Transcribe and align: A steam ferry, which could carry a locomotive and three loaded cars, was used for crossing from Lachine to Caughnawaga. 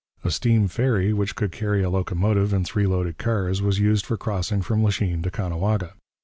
A 0.23 0.31
steam 0.31 0.67
ferry, 0.67 1.13
which 1.13 1.35
could 1.35 1.51
carry 1.51 1.83
a 1.83 1.89
locomotive 1.91 2.53
and 2.53 2.65
three 2.65 2.87
loaded 2.87 3.19
cars, 3.19 3.61
was 3.61 3.77
used 3.77 4.03
for 4.07 4.17
crossing 4.17 4.63
from 4.63 4.81
Lachine 4.83 5.21
to 5.21 5.29
Caughnawaga. 5.29 5.91